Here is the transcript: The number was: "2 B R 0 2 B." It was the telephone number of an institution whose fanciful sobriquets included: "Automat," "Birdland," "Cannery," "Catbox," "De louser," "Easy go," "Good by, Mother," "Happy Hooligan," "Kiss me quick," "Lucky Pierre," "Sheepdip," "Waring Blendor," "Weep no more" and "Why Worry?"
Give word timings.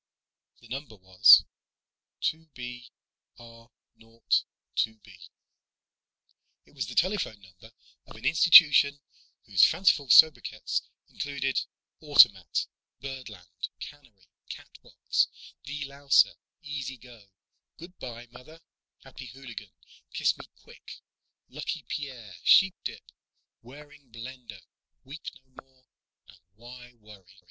The 0.61 0.67
number 0.67 0.95
was: 0.95 1.45
"2 2.21 2.47
B 2.55 2.89
R 3.37 3.69
0 3.99 4.23
2 4.73 4.95
B." 4.97 5.19
It 6.65 6.73
was 6.73 6.87
the 6.87 6.95
telephone 6.95 7.39
number 7.41 7.71
of 8.07 8.15
an 8.15 8.25
institution 8.25 8.99
whose 9.45 9.63
fanciful 9.63 10.09
sobriquets 10.09 10.81
included: 11.07 11.61
"Automat," 12.01 12.65
"Birdland," 12.99 13.69
"Cannery," 13.79 14.25
"Catbox," 14.49 15.27
"De 15.65 15.85
louser," 15.85 16.33
"Easy 16.63 16.97
go," 16.97 17.27
"Good 17.77 17.99
by, 17.99 18.25
Mother," 18.31 18.59
"Happy 19.03 19.27
Hooligan," 19.27 19.69
"Kiss 20.13 20.35
me 20.35 20.47
quick," 20.63 20.97
"Lucky 21.47 21.83
Pierre," 21.87 22.33
"Sheepdip," 22.43 23.03
"Waring 23.61 24.11
Blendor," 24.11 24.61
"Weep 25.03 25.27
no 25.45 25.63
more" 25.63 25.85
and 26.27 26.39
"Why 26.55 26.93
Worry?" 26.99 27.37